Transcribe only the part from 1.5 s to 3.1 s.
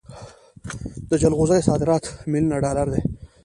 صادرات میلیونونه ډالر دي.